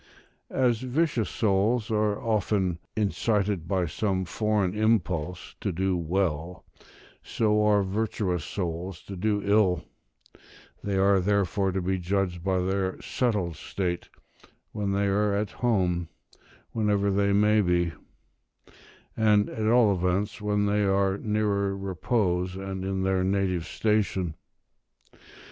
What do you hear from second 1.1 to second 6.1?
souls are often incited by some foreign impulse to do